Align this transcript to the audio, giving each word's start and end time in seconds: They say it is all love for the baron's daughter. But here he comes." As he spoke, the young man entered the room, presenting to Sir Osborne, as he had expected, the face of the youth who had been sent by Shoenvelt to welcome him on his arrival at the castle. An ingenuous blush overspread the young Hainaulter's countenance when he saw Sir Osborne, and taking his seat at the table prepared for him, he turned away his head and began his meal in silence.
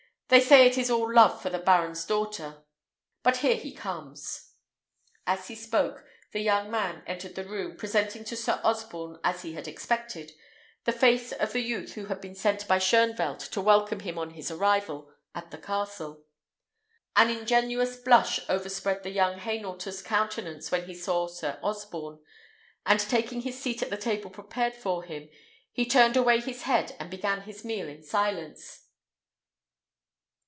They 0.33 0.39
say 0.39 0.65
it 0.65 0.77
is 0.77 0.89
all 0.89 1.13
love 1.13 1.41
for 1.41 1.49
the 1.49 1.59
baron's 1.59 2.05
daughter. 2.05 2.63
But 3.21 3.35
here 3.39 3.57
he 3.57 3.73
comes." 3.73 4.53
As 5.27 5.49
he 5.49 5.55
spoke, 5.55 6.05
the 6.31 6.39
young 6.39 6.71
man 6.71 7.03
entered 7.05 7.35
the 7.35 7.43
room, 7.43 7.75
presenting 7.75 8.23
to 8.23 8.37
Sir 8.37 8.61
Osborne, 8.63 9.19
as 9.25 9.41
he 9.41 9.55
had 9.55 9.67
expected, 9.67 10.31
the 10.85 10.93
face 10.93 11.33
of 11.33 11.51
the 11.51 11.59
youth 11.59 11.95
who 11.95 12.05
had 12.05 12.21
been 12.21 12.33
sent 12.33 12.65
by 12.65 12.77
Shoenvelt 12.77 13.41
to 13.51 13.59
welcome 13.59 13.99
him 13.99 14.17
on 14.17 14.29
his 14.29 14.49
arrival 14.49 15.11
at 15.35 15.51
the 15.51 15.57
castle. 15.57 16.23
An 17.17 17.29
ingenuous 17.29 17.97
blush 17.97 18.39
overspread 18.47 19.03
the 19.03 19.11
young 19.11 19.37
Hainaulter's 19.37 20.01
countenance 20.01 20.71
when 20.71 20.85
he 20.85 20.95
saw 20.95 21.27
Sir 21.27 21.59
Osborne, 21.61 22.23
and 22.85 23.01
taking 23.01 23.41
his 23.41 23.59
seat 23.59 23.81
at 23.83 23.89
the 23.89 23.97
table 23.97 24.29
prepared 24.29 24.75
for 24.75 25.03
him, 25.03 25.27
he 25.73 25.85
turned 25.85 26.15
away 26.15 26.39
his 26.39 26.61
head 26.61 26.95
and 27.01 27.09
began 27.11 27.41
his 27.41 27.65
meal 27.65 27.89
in 27.89 28.01
silence. 28.01 28.77